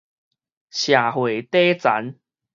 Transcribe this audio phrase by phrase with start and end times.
[0.71, 2.15] 社會底層